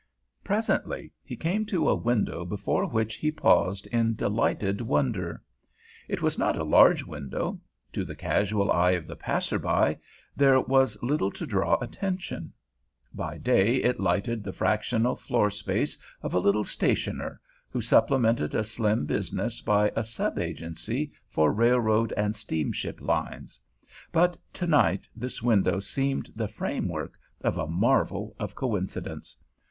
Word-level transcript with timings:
Presently 0.43 1.11
he 1.23 1.35
came 1.35 1.63
to 1.67 1.87
a 1.87 1.93
window 1.95 2.43
before 2.43 2.87
which 2.87 3.17
he 3.17 3.31
paused 3.31 3.85
in 3.91 4.15
delighted 4.15 4.81
wonder. 4.81 5.43
It 6.07 6.23
was 6.23 6.39
not 6.39 6.57
a 6.57 6.63
large 6.63 7.03
window; 7.03 7.61
to 7.93 8.03
the 8.03 8.15
casual 8.15 8.71
eye 8.71 8.93
of 8.93 9.05
the 9.05 9.15
passer 9.15 9.59
by 9.59 9.99
there 10.35 10.59
was 10.59 10.97
little 11.03 11.29
to 11.33 11.45
draw 11.45 11.77
attention. 11.79 12.51
By 13.13 13.37
day 13.37 13.75
it 13.75 13.99
lighted 13.99 14.43
the 14.43 14.51
fractional 14.51 15.15
floor 15.15 15.51
space 15.51 15.99
of 16.23 16.33
a 16.33 16.39
little 16.39 16.63
stationer, 16.65 17.39
who 17.69 17.79
supplemented 17.79 18.55
a 18.55 18.63
slim 18.63 19.05
business 19.05 19.61
by 19.61 19.91
a 19.95 20.03
sub 20.03 20.39
agency 20.39 21.11
for 21.29 21.53
railroad 21.53 22.11
and 22.13 22.35
steamship 22.35 22.99
lines; 23.01 23.59
but 24.11 24.35
to 24.53 24.65
night 24.65 25.07
this 25.15 25.43
window 25.43 25.79
seemed 25.79 26.31
the 26.35 26.47
framework 26.47 27.19
of 27.41 27.59
a 27.59 27.67
marvel 27.67 28.35
of 28.39 28.55
coincidence. 28.55 29.37